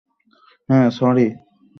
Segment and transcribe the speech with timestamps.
[0.69, 1.27] Ha, sorry.